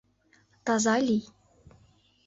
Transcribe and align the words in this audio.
Таза 0.65 0.95
лий. 1.05 1.23